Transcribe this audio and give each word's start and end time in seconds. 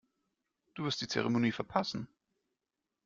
Du 0.73 0.83
wirst 0.83 1.01
die 1.01 1.07
Zeremonie 1.07 1.51
verpassen. 1.51 2.07